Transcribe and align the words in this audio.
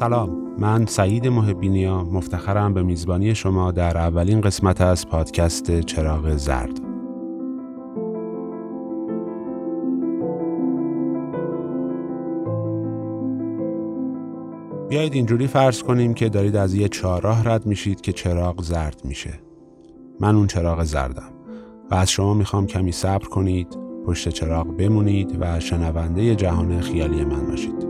سلام. 0.00 0.30
من 0.58 0.86
سعید 0.86 1.26
محبینیا 1.26 2.04
مفتخرم 2.04 2.74
به 2.74 2.82
میزبانی 2.82 3.34
شما 3.34 3.72
در 3.72 3.98
اولین 3.98 4.40
قسمت 4.40 4.80
از 4.80 5.08
پادکست 5.08 5.80
چراغ 5.80 6.36
زرد. 6.36 6.80
بیایید 14.88 15.14
اینجوری 15.14 15.46
فرض 15.46 15.82
کنیم 15.82 16.14
که 16.14 16.28
دارید 16.28 16.56
از 16.56 16.74
یه 16.74 16.88
چهارراه 16.88 17.48
رد 17.48 17.66
میشید 17.66 18.00
که 18.00 18.12
چراغ 18.12 18.62
زرد 18.62 19.00
میشه. 19.04 19.34
من 20.20 20.36
اون 20.36 20.46
چراغ 20.46 20.84
زردم 20.84 21.30
و 21.90 21.94
از 21.94 22.10
شما 22.10 22.34
می‌خوام 22.34 22.66
کمی 22.66 22.92
صبر 22.92 23.28
کنید 23.28 23.78
پشت 24.06 24.28
چراغ 24.28 24.76
بمونید 24.76 25.36
و 25.40 25.60
شنونده 25.60 26.34
جهان 26.34 26.80
خیالی 26.80 27.24
من 27.24 27.46
باشید. 27.46 27.89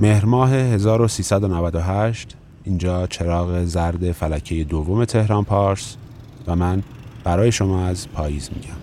مهر 0.00 0.24
ماه 0.24 0.50
1398 0.52 2.36
اینجا 2.64 3.06
چراغ 3.06 3.64
زرد 3.64 4.12
فلکه 4.12 4.64
دوم 4.64 5.04
تهران 5.04 5.44
پارس 5.44 5.96
و 6.46 6.56
من 6.56 6.82
برای 7.24 7.52
شما 7.52 7.86
از 7.86 8.08
پاییز 8.08 8.50
میگم. 8.54 8.76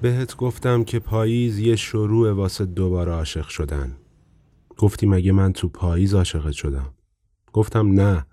بهت 0.00 0.36
گفتم 0.36 0.84
که 0.84 0.98
پاییز 0.98 1.58
یه 1.58 1.76
شروع 1.76 2.32
واسه 2.32 2.64
دوباره 2.64 3.12
عاشق 3.12 3.48
شدن. 3.48 3.96
گفتی 4.76 5.06
مگه 5.06 5.32
من 5.32 5.52
تو 5.52 5.68
پاییز 5.68 6.14
عاشقت 6.14 6.52
شدم؟ 6.52 6.97
گفتم 7.58 7.92
نه 7.92 8.26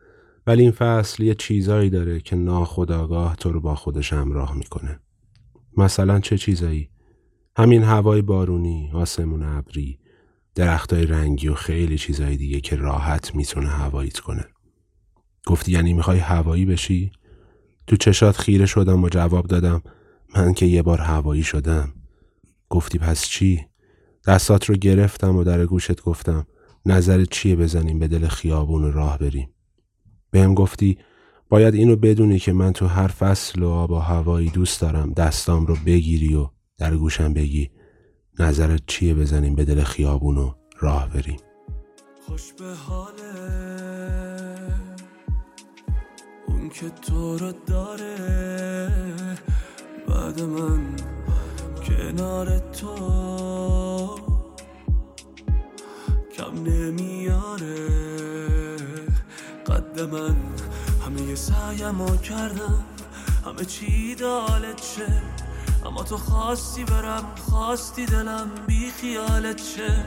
ولی 0.48 0.62
این 0.62 0.72
فصل 0.72 1.24
یه 1.24 1.36
چیزایی 1.36 1.90
داره 1.90 2.20
که 2.20 2.36
ناخداگاه 2.36 3.36
تو 3.36 3.52
رو 3.52 3.62
با 3.62 3.76
خودش 3.76 4.14
همراه 4.14 4.58
می‌کنه. 4.58 5.00
مثلا 5.78 6.20
چه 6.20 6.38
چیزایی؟ 6.38 6.90
همین 7.58 7.84
هوای 7.84 8.22
بارونی 8.22 8.92
آسمون 8.94 9.44
ابری 9.44 10.00
درختای 10.56 11.06
رنگی 11.06 11.48
و 11.48 11.54
خیلی 11.54 11.98
چیزایی 11.98 12.38
دیگه 12.38 12.60
که 12.60 12.76
راحت 12.76 13.36
می‌تونه 13.36 13.68
هواییت 13.68 14.20
کنه. 14.20 14.46
گفتی 15.48 15.72
یعنی 15.72 15.94
می‌خوای 15.94 16.20
هوایی 16.20 16.66
بشی؟ 16.66 17.12
تو 17.88 17.96
چشات 17.96 18.38
خیره 18.38 18.66
شدم 18.66 19.04
و 19.04 19.10
جواب 19.10 19.48
دادم 19.48 19.82
من 20.36 20.54
که 20.54 20.66
یه 20.66 20.82
بار 20.82 21.02
هوایی 21.02 21.44
شدم. 21.44 21.94
گفتی 22.70 22.98
پس 22.98 23.28
چی؟ 23.28 23.66
دستات 24.28 24.66
رو 24.66 24.76
گرفتم 24.76 25.36
و 25.36 25.44
در 25.44 25.66
گوشت 25.66 26.02
گفتم 26.02 26.48
نظرت 26.86 27.30
چیه 27.30 27.56
بزنیم 27.56 28.00
به 28.00 28.08
دل 28.08 28.28
خیابون 28.28 28.94
راه 28.94 29.18
بریم؟ 29.18 29.50
بهم 30.32 30.54
گفتی 30.54 30.98
باید 31.50 31.74
اینو 31.76 31.96
بدونی 31.96 32.40
که 32.40 32.54
من 32.54 32.74
تو 32.74 32.88
هر 32.88 33.08
فصل 33.08 33.64
و 33.64 33.70
آب 33.70 33.92
و 33.92 33.96
هوایی 33.96 34.50
دوست 34.50 34.82
دارم. 34.82 35.14
دستام 35.14 35.66
رو 35.66 35.78
بگیری 35.86 36.36
و 36.36 36.50
در 36.78 36.96
گوشم 36.96 37.34
بگی 37.34 37.72
نظرت 38.40 38.82
چیه 38.88 39.14
بزنیم 39.14 39.56
به 39.56 39.66
دل 39.66 39.84
خیابون 39.84 40.38
و 40.38 40.52
راه 40.80 41.10
بریم. 41.10 41.40
خوش 42.28 42.54
به 42.54 42.74
حاله 42.74 43.24
اون 46.48 46.70
که 46.70 46.90
تو 46.90 47.38
رو 47.38 47.54
داره. 47.68 48.92
بعد 50.08 50.42
من 50.42 50.96
کنار 51.88 52.60
تو. 52.60 54.25
کم 56.38 56.64
نمیاره. 56.64 57.90
قد 59.68 60.00
من 60.00 60.36
همه 61.06 61.36
سعیم 61.36 62.18
کردم. 62.18 62.84
همه 63.46 63.66
چی 63.66 64.16
دالت 64.16 64.84
شه. 64.84 65.22
اما 65.86 66.04
تو 66.04 66.18
خواستی 66.18 66.84
برم 66.84 67.36
خواستی 67.50 68.06
دلم 68.06 68.52
بی 68.68 68.92
خیالت 68.92 69.62
شه. 69.64 70.06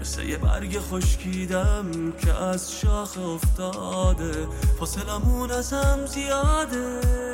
مثل 0.00 0.22
یه 0.22 0.38
برگ 0.38 0.78
خشکیدم 0.78 2.12
که 2.12 2.34
از 2.34 2.72
شاخ 2.72 3.18
افتاده. 3.18 4.48
فاصلمون 4.78 5.50
ازم 5.50 6.06
زیاده. 6.06 7.29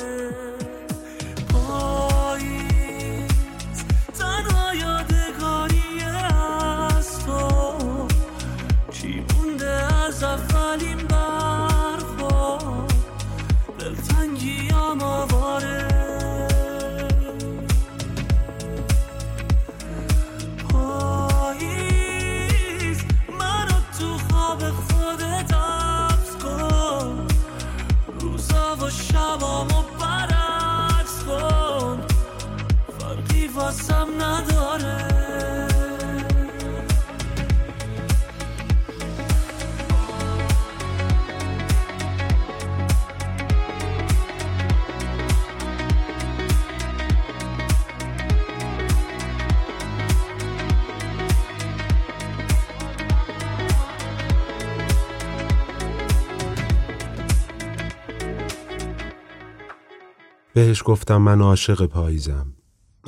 بهش 60.57 60.81
گفتم 60.85 61.17
من 61.17 61.41
عاشق 61.41 61.85
پاییزم 61.85 62.53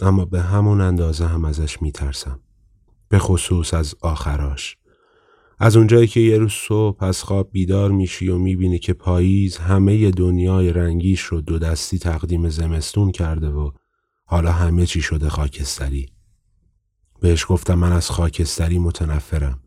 اما 0.02 0.26
به 0.26 0.42
همون 0.42 0.82
اندازه 0.82 1.28
هم 1.28 1.46
ازش 1.46 1.82
میترسم 1.82 2.40
به 3.10 3.20
خصوص 3.20 3.74
از 3.74 3.96
آخراش. 4.02 4.78
از 5.60 5.78
اونجایی 5.78 6.08
که 6.08 6.20
یه 6.20 6.38
روز 6.38 6.52
صبح 6.52 7.04
از 7.04 7.24
خواب 7.24 7.52
بیدار 7.52 7.92
میشی 7.92 8.28
و 8.28 8.38
می‌بینی 8.38 8.80
که 8.80 8.94
پاییز 8.94 9.58
همه 9.58 10.12
دنیای 10.12 10.74
رنگیش 10.74 11.22
رو 11.22 11.42
دو 11.42 11.60
دستی 11.60 12.00
تقدیم 12.00 12.50
زمستون 12.50 13.12
کرده 13.12 13.50
و 13.50 13.72
حالا 14.26 14.52
همه 14.52 14.86
چی 14.86 15.02
شده 15.02 15.30
خاکستری. 15.30 16.10
بهش 17.20 17.46
گفتم 17.50 17.76
من 17.76 17.92
از 17.92 18.10
خاکستری 18.10 18.80
متنفرم. 18.80 19.60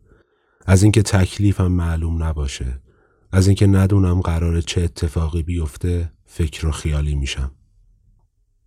از 0.65 0.83
اینکه 0.83 1.01
تکلیفم 1.01 1.67
معلوم 1.67 2.23
نباشه 2.23 2.81
از 3.31 3.47
اینکه 3.47 3.67
ندونم 3.67 4.21
قرار 4.21 4.61
چه 4.61 4.81
اتفاقی 4.81 5.43
بیفته 5.43 6.11
فکر 6.25 6.67
و 6.67 6.71
خیالی 6.71 7.15
میشم. 7.15 7.51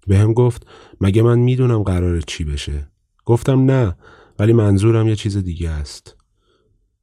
به 0.07 0.19
هم 0.19 0.33
گفت 0.33 0.67
مگه 1.01 1.23
من 1.23 1.39
می‌دونم 1.39 1.83
قرار 1.83 2.21
چی 2.21 2.45
بشه؟ 2.45 2.91
گفتم 3.25 3.65
نه 3.65 3.97
ولی 4.39 4.53
منظورم 4.53 5.09
یه 5.09 5.17
چیز 5.17 5.37
دیگه 5.37 5.71
است. 5.71 6.17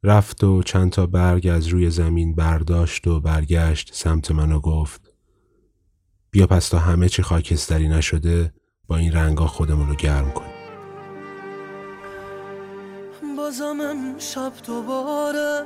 رفت 0.04 0.44
و 0.44 0.64
چند 0.64 0.92
تا 0.92 1.06
برگ 1.06 1.48
از 1.48 1.68
روی 1.68 1.90
زمین 1.90 2.36
برداشت 2.36 3.08
و 3.08 3.20
برگشت 3.20 3.90
سمت 3.94 4.32
من 4.32 4.52
و 4.52 4.60
گفت 4.60 5.14
بیا 6.32 6.48
پس 6.48 6.70
تا 6.70 6.80
همه 6.80 7.10
چی 7.10 7.22
خاکستری 7.22 7.88
نشده 7.88 8.54
با 8.88 8.98
این 8.98 9.12
رنگا 9.12 9.48
خودمون 9.48 9.88
رو 9.90 9.96
گرم 9.96 10.32
کن 10.32 10.46
بازم 13.38 14.20
شب 14.20 14.52
دوباره 14.68 15.64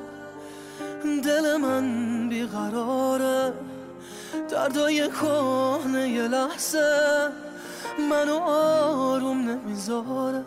دل 1.23 1.57
من 1.57 2.29
بیقراره. 2.29 3.53
دردای 4.49 5.07
کهنه 5.07 6.09
یه 6.09 6.27
لحظه 6.27 7.29
منو 8.09 8.39
آروم 8.39 9.49
نمی‌ذاره. 9.49 10.45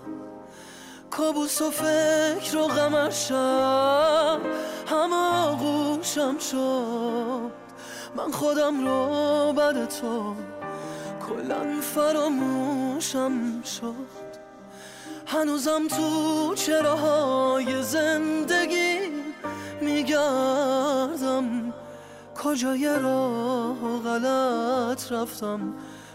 کابوس 1.11 1.63
و 1.63 1.71
فکر 1.71 2.57
و 2.57 2.67
غمشم 2.67 4.41
همه 4.87 5.17
آغوشم 5.47 6.39
شد. 6.39 7.51
من 8.17 8.31
خودم 8.31 8.87
رو 8.87 9.53
بد 9.53 9.89
تو 9.89 10.35
کلا 11.29 11.81
فراموشم 11.81 13.63
شد. 13.63 14.31
هنوزم 15.27 15.89
تو 15.89 16.55
چراهای 16.55 17.83
زندگی 17.83 18.99
میگردم. 19.81 21.73
کجای 22.45 22.99
راه 23.03 23.77
غلط 24.05 25.13
رفتم؟ 25.13 25.61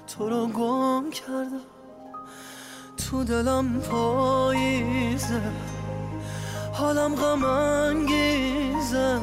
تو 0.08 0.30
رو 0.30 0.48
گم 0.48 1.10
کردم. 1.10 1.66
تو 2.98 3.24
دلم 3.24 3.80
پاییزه. 3.80 5.42
حالم 6.74 7.16
غم 7.16 7.46
انگیزه. 7.46 9.20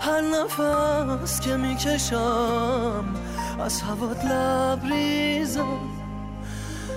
هر 0.00 0.20
نفس 0.20 1.40
که 1.40 1.56
می‌کشم 1.56 3.04
از 3.60 3.82
هوات 3.82 4.24
لبریزم 4.24 5.78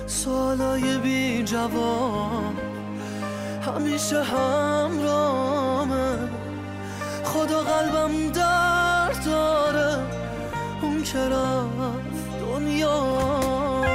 سوالای 0.06 0.98
بی 0.98 1.42
جواب 1.42 2.54
همیشه 3.66 4.22
همرامه. 4.22 6.18
خدا 7.24 7.60
قلبم 7.60 8.32
درد 8.32 8.67
داره 9.28 9.96
اون 10.82 11.02
که 11.02 11.18
رفت 11.18 12.40
دنیامه 12.40 13.88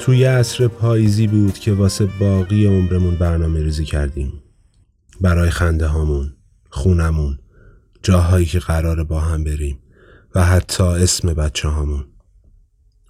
توی 0.00 0.24
عصر 0.24 0.68
پاییزی 0.68 1.26
بود 1.26 1.58
که 1.58 1.72
واسه 1.72 2.08
باقی 2.20 2.66
عمرمون 2.66 3.14
برنامه 3.14 3.62
ریزی 3.62 3.84
کردیم. 3.84 4.41
برای 5.22 5.50
خنده 5.50 5.86
هامون 5.86 6.36
خونمون 6.70 7.38
جاهایی 8.02 8.46
که 8.46 8.58
قرار 8.58 9.04
با 9.04 9.20
هم 9.20 9.44
بریم 9.44 9.78
و 10.34 10.44
حتی 10.44 10.82
اسم 10.82 11.34
بچه 11.34 11.68
هامون. 11.68 12.04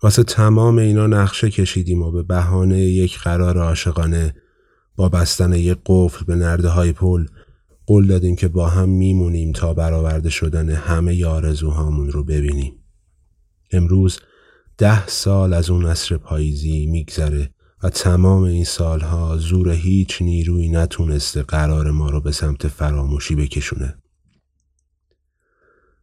واسه 0.03 0.23
تمام 0.23 0.79
اینا 0.79 1.07
نقشه 1.07 1.51
کشیدیم 1.51 2.03
و 2.03 2.11
به 2.11 2.23
بهانه 2.23 2.81
یک 2.81 3.19
قرار 3.19 3.59
عاشقانه 3.59 4.35
با 4.97 5.09
بستن 5.09 5.53
یک 5.53 5.79
قفل 5.87 6.25
به 6.25 6.37
نرده 6.37 6.69
های 6.69 6.93
پل 6.93 7.27
قول 7.87 8.07
دادیم 8.07 8.37
که 8.37 8.49
با 8.49 8.69
هم 8.69 8.89
میمونیم 8.89 9.53
تا 9.53 9.75
برآورده 9.75 10.31
شدن 10.31 10.71
همه 10.71 11.27
آرزوهامون 11.27 12.11
رو 12.11 12.25
ببینیم. 12.25 12.73
امروز 13.73 14.21
ده 14.79 15.07
سال 15.07 15.53
از 15.53 15.71
اون 15.71 15.87
عصر 15.87 16.17
پاییزی 16.17 16.87
میگذره 16.87 17.51
و 17.83 17.91
تمام 17.91 18.43
این 18.43 18.65
سالها 18.65 19.37
زور 19.37 19.71
هیچ 19.71 20.23
نیروی 20.23 20.69
نتونسته 20.69 21.43
قرار 21.43 21.91
ما 21.91 22.11
رو 22.11 22.21
به 22.21 22.33
سمت 22.33 22.69
فراموشی 22.69 23.35
بکشونه. 23.35 23.95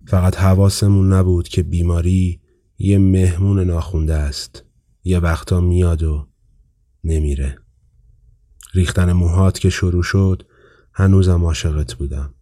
فقط 0.07 0.37
حواسمون 0.37 1.13
نبود 1.13 1.47
که 1.47 1.63
بیماری 1.63 2.41
یه 2.77 2.97
مهمون 2.97 3.59
ناخونده 3.59 4.13
است. 4.13 4.63
یه 5.03 5.19
وقتا 5.19 5.61
میاد 5.61 6.03
و 6.03 6.27
نمیره. 7.03 7.57
ریختن 8.73 9.11
موهات 9.11 9.59
که 9.59 9.69
شروع 9.69 10.03
شد 10.03 10.43
هنوزم 10.93 11.43
عاشقت 11.43 11.93
بودم. 11.93 12.33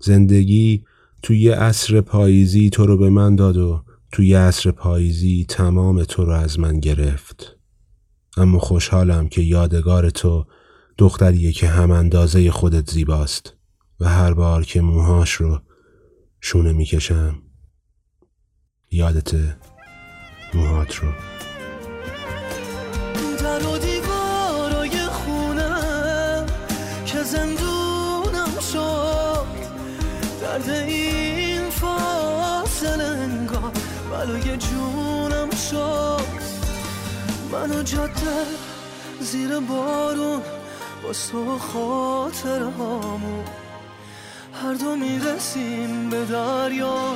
زندگی 0.00 0.84
توی 1.22 1.40
یه 1.40 1.54
عصر 1.54 2.00
پاییزی 2.00 2.70
تو 2.70 2.86
رو 2.86 2.96
به 2.96 3.10
من 3.10 3.36
داد 3.36 3.56
و 3.56 3.84
توی 4.12 4.34
عصر 4.34 4.70
پاییزی 4.70 5.46
تمام 5.48 6.04
تو 6.04 6.24
رو 6.24 6.32
از 6.32 6.58
من 6.58 6.80
گرفت 6.80 7.53
اما 8.36 8.58
خوشحالم 8.58 9.28
که 9.28 9.42
یادگار 9.42 10.10
تو 10.10 10.46
دختریه 10.98 11.52
که 11.52 11.68
هم 11.68 11.90
اندازه 11.90 12.50
خودت 12.50 12.90
زیباست 12.90 13.54
و 14.00 14.08
هر 14.08 14.34
بار 14.34 14.64
که 14.64 14.80
موهاش 14.80 15.32
رو 15.32 15.60
شونه 16.40 16.72
می‌کشم 16.72 17.42
یادت 18.90 19.34
موهات 20.54 20.94
رو. 20.94 21.08
در 23.38 23.66
و 23.66 23.78
دیوارای 23.78 25.06
خونه 25.06 26.46
که 27.06 27.22
زندونم 27.22 28.60
شد 28.72 29.46
درد 30.40 30.68
این 30.68 31.70
فاصله 31.70 33.04
انگار 33.04 33.72
بلای 34.10 34.56
جونم 34.56 35.50
شد. 35.70 36.33
منو 37.54 37.82
جاده 37.82 38.46
زیر 39.20 39.60
بارون 39.60 40.42
با 41.02 41.12
تو 41.12 41.58
خاطر 41.58 42.62
هامون 42.62 43.44
هر 44.62 44.74
دو 44.74 44.96
می‌رسیم 44.96 46.10
به 46.10 46.24
دریا 46.24 47.14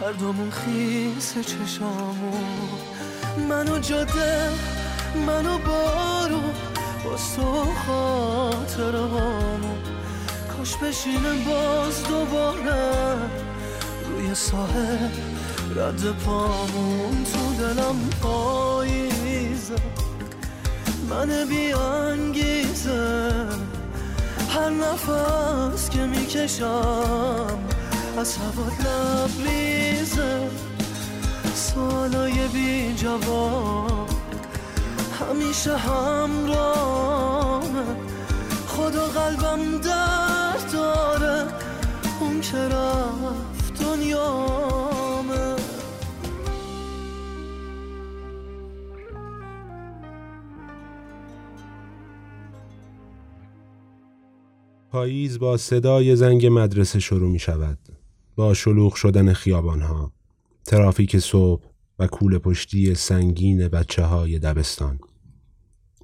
هر 0.00 0.12
دومون 0.12 0.50
خیس 0.50 1.34
چشامون 1.34 2.78
منو 3.48 3.78
جاده 3.78 4.50
منو 5.26 5.58
بارون 5.58 6.54
با 7.04 7.16
تو 7.36 7.64
خاطر 7.86 8.96
هامون 8.96 9.78
کاش 10.56 10.76
بشینه 10.76 11.32
باز 11.46 12.04
دوباره 12.04 13.16
روی 14.08 14.34
ساحل 14.34 15.08
رد 15.76 16.12
پامون 16.24 17.24
تو 17.24 17.64
دلم 17.64 18.10
پاییزه 18.22 19.05
من 21.16 21.44
بیانگیزه 21.44 23.32
هر 24.54 24.70
نفس 24.70 25.90
که 25.90 25.98
می‌کشم 25.98 27.58
از 28.18 28.36
هوا 28.36 28.66
لبریزه 28.84 30.48
سالای 31.54 32.48
بی 32.48 32.94
جواب 32.94 34.08
همیشه 35.20 35.76
همرامه 35.76 37.16
خدا 38.68 39.06
قلبم 39.06 39.78
درد 39.78 40.70
داره 40.72 41.15
پاییز 54.96 55.38
با 55.38 55.56
صدای 55.56 56.16
زنگ 56.16 56.46
مدرسه 56.46 56.98
شروع 56.98 57.30
می 57.30 57.38
شود. 57.38 57.78
با 58.36 58.54
شلوغ 58.54 58.94
شدن 58.94 59.32
خیابان 59.32 59.80
ها. 59.80 60.12
ترافیک 60.64 61.18
صبح 61.18 61.64
و 61.98 62.06
کول 62.06 62.38
پشتی 62.38 62.94
سنگین 62.94 63.68
بچه 63.68 64.02
های 64.02 64.38
دبستان. 64.38 64.98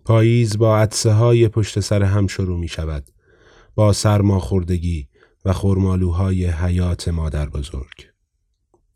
پاییز 0.04 0.58
با 0.58 0.78
عدسه 0.78 1.12
های 1.12 1.48
پشت 1.48 1.80
سر 1.80 2.02
هم 2.02 2.26
شروع 2.26 2.58
می 2.58 2.68
شود. 2.68 3.04
با 3.74 3.92
سرماخوردگی 3.92 5.08
و 5.44 5.52
خورمالوهای 5.52 6.46
حیات 6.46 7.08
مادر 7.08 7.48
بزرگ. 7.48 8.06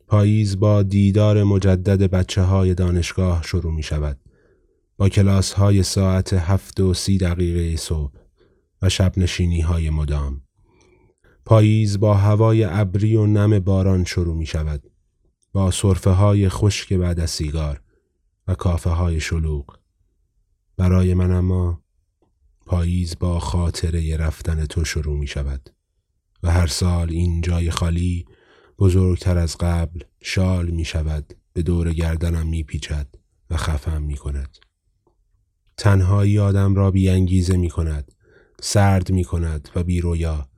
پاییز 0.07 0.59
با 0.59 0.83
دیدار 0.83 1.43
مجدد 1.43 2.09
بچه 2.09 2.41
های 2.41 2.73
دانشگاه 2.73 3.43
شروع 3.43 3.73
می 3.73 3.83
شود. 3.83 4.19
با 4.97 5.09
کلاس 5.09 5.53
های 5.53 5.83
ساعت 5.83 6.33
هفت 6.33 6.79
و 6.79 6.93
سی 6.93 7.17
دقیقه 7.17 7.75
صبح. 7.75 8.26
و 8.81 8.89
شب 8.89 9.17
نشینی 9.17 9.61
های 9.61 9.89
مدام. 9.89 10.41
پاییز 11.45 11.99
با 11.99 12.13
هوای 12.13 12.63
ابری 12.63 13.15
و 13.15 13.25
نم 13.25 13.59
باران 13.59 14.03
شروع 14.03 14.35
می 14.35 14.45
شود. 14.45 14.91
با 15.51 15.71
صرفه 15.71 16.09
های 16.09 16.49
خشک 16.49 16.93
بعد 16.93 17.19
از 17.19 17.31
سیگار 17.31 17.81
و 18.47 18.55
کافه 18.55 18.89
های 18.89 19.19
شلوغ. 19.19 19.77
برای 20.77 21.13
من 21.13 21.31
اما 21.31 21.81
پاییز 22.65 23.19
با 23.19 23.39
خاطره 23.39 24.17
رفتن 24.17 24.65
تو 24.65 24.85
شروع 24.85 25.17
می 25.17 25.27
شود 25.27 25.69
و 26.43 26.51
هر 26.51 26.67
سال 26.67 27.09
این 27.09 27.41
جای 27.41 27.71
خالی 27.71 28.25
بزرگتر 28.79 29.37
از 29.37 29.57
قبل 29.57 29.99
شال 30.21 30.69
می 30.69 30.85
شود 30.85 31.33
به 31.53 31.61
دور 31.61 31.93
گردنم 31.93 32.47
می 32.47 32.63
پیچد 32.63 33.07
و 33.49 33.57
خفم 33.57 34.01
می 34.01 34.17
کند. 34.17 34.57
تنهایی 35.77 36.39
آدم 36.39 36.75
را 36.75 36.91
بیانگیزه 36.91 37.57
می 37.57 37.69
کند 37.69 38.11
سرد 38.61 39.11
می 39.11 39.23
کند 39.23 39.69
و 39.75 39.83
بیرویا 39.83 40.49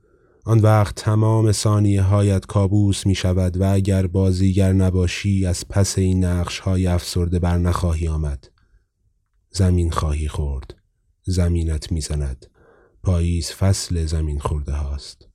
آن 0.44 0.58
وقت 0.58 0.94
تمام 0.94 1.52
ثانیه 1.52 2.02
هایت 2.02 2.46
کابوس 2.46 3.06
می 3.06 3.14
شود 3.14 3.60
و 3.60 3.72
اگر 3.72 4.06
بازیگر 4.06 4.72
نباشی 4.72 5.46
از 5.46 5.68
پس 5.68 5.98
این 5.98 6.24
نقش 6.24 6.58
های 6.58 6.86
افسرده 6.86 7.38
بر 7.38 7.58
نخواهی 7.58 8.08
آمد. 8.08 8.50
زمین 9.50 9.90
خواهی 9.90 10.28
خورد. 10.28 10.74
زمینت 11.22 11.92
می‌زند 11.92 12.46
پاییز 13.02 13.50
فصل 13.50 14.06
زمین 14.06 14.38
خورده 14.38 14.72
هاست. 14.72 15.28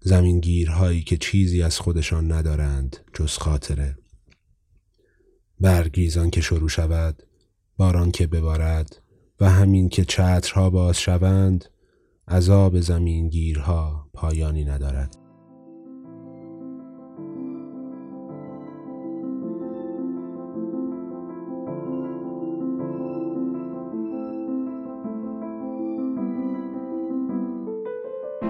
زمین 0.00 0.40
گیرهایی 0.40 1.02
که 1.02 1.16
چیزی 1.16 1.62
از 1.62 1.78
خودشان 1.78 2.32
ندارند 2.32 2.96
جز 3.14 3.32
خاطره. 3.32 3.98
برگریزان 5.60 6.30
که 6.30 6.40
شروع 6.40 6.68
شود 6.68 7.22
باران 7.76 8.10
که 8.10 8.26
ببارد 8.26 9.02
و 9.40 9.50
همین 9.50 9.88
که 9.88 10.04
چترها 10.04 10.70
باز 10.70 11.00
شوند 11.00 11.64
عذاب 12.30 12.80
زمین 12.80 13.28
گیرها 13.28 14.06
پایانی 14.14 14.64
ندارد. 14.64 15.16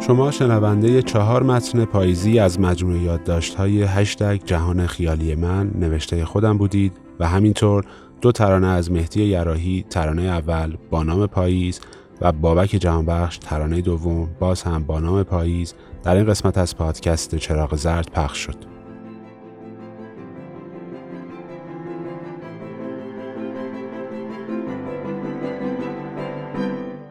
شما 0.01 0.31
شنونده 0.31 1.03
چهار 1.03 1.43
متن 1.43 1.85
پاییزی 1.85 2.39
از 2.39 2.61
مجموعه 2.61 3.03
یادداشت 3.03 3.55
های 3.55 3.83
هشتگ 3.83 4.41
جهان 4.45 4.87
خیالی 4.87 5.35
من 5.35 5.71
نوشته 5.75 6.25
خودم 6.25 6.59
بودید 6.59 6.93
و 7.21 7.29
همینطور 7.29 7.85
دو 8.21 8.33
ترانه 8.33 8.67
از 8.67 8.93
مهدی 8.93 9.25
یراهی 9.25 9.85
ترانه 9.91 10.23
اول 10.23 10.77
با 10.91 11.03
نام 11.03 11.27
پاییز 11.27 11.81
و 12.21 12.33
بابک 12.33 12.69
جهانبخش 12.69 13.39
ترانه 13.39 13.81
دوم 13.81 14.29
باز 14.39 14.63
هم 14.63 14.85
با 14.85 15.01
نام 15.01 15.23
پاییز 15.23 15.75
در 16.03 16.17
این 16.17 16.27
قسمت 16.27 16.59
از 16.59 16.77
پادکست 16.77 17.35
چراغ 17.35 17.77
زرد 17.77 18.11
پخش 18.11 18.39
شد. 18.39 18.79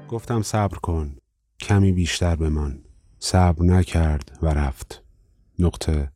گفتم 0.07 0.41
صبر 0.41 0.77
کن 0.77 1.15
کمی 1.59 1.91
بیشتر 1.91 2.35
بمان. 2.35 2.79
صبر 3.19 3.65
نکرد 3.65 4.39
و 4.41 4.47
رفت. 4.47 5.03
نقطه 5.59 6.11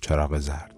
چراغ 0.00 0.38
زرد. 0.38 0.77